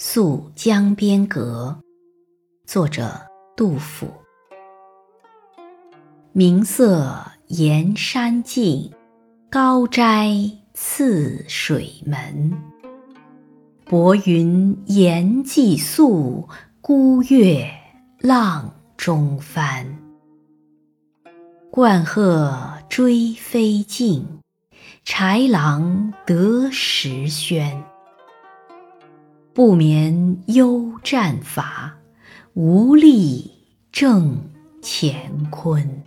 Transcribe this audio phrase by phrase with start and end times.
[0.00, 1.76] 宿江边阁，
[2.64, 3.20] 作者
[3.56, 4.06] 杜甫。
[6.30, 8.92] 明色岩山尽，
[9.50, 10.30] 高斋
[10.72, 12.56] 次水门。
[13.86, 16.48] 薄云岩际宿，
[16.80, 17.68] 孤月
[18.20, 19.98] 浪中翻。
[21.72, 24.24] 鹳鹤追飞尽，
[25.04, 27.82] 豺狼得时喧。
[29.58, 31.96] 不眠忧战伐，
[32.54, 33.50] 无力
[33.90, 34.38] 正
[34.80, 36.04] 乾坤。